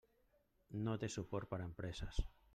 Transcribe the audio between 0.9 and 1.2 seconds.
té